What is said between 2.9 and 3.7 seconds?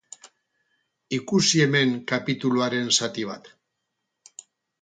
zati bat.